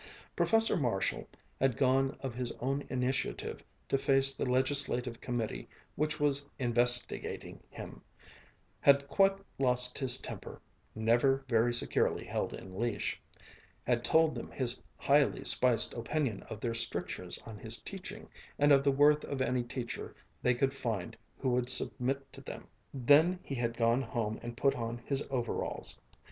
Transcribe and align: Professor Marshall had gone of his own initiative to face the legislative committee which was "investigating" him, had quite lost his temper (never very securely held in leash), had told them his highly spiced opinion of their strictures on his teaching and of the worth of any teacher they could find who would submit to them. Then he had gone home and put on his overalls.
Professor 0.35 0.75
Marshall 0.75 1.27
had 1.59 1.77
gone 1.77 2.17
of 2.21 2.33
his 2.33 2.51
own 2.53 2.83
initiative 2.89 3.63
to 3.87 3.99
face 3.99 4.33
the 4.33 4.49
legislative 4.49 5.21
committee 5.21 5.69
which 5.95 6.19
was 6.19 6.43
"investigating" 6.57 7.61
him, 7.69 8.01
had 8.79 9.07
quite 9.07 9.37
lost 9.59 9.99
his 9.99 10.17
temper 10.17 10.59
(never 10.95 11.45
very 11.47 11.71
securely 11.71 12.25
held 12.25 12.51
in 12.51 12.79
leash), 12.79 13.21
had 13.85 14.03
told 14.03 14.33
them 14.33 14.49
his 14.49 14.81
highly 14.97 15.43
spiced 15.45 15.93
opinion 15.93 16.41
of 16.49 16.61
their 16.61 16.73
strictures 16.73 17.37
on 17.45 17.59
his 17.59 17.77
teaching 17.77 18.27
and 18.57 18.71
of 18.71 18.83
the 18.83 18.91
worth 18.91 19.23
of 19.25 19.39
any 19.39 19.61
teacher 19.61 20.15
they 20.41 20.55
could 20.55 20.73
find 20.73 21.15
who 21.37 21.49
would 21.49 21.69
submit 21.69 22.33
to 22.33 22.41
them. 22.41 22.67
Then 22.91 23.37
he 23.43 23.53
had 23.53 23.77
gone 23.77 24.01
home 24.01 24.39
and 24.41 24.57
put 24.57 24.73
on 24.73 24.97
his 25.05 25.21
overalls. 25.29 25.99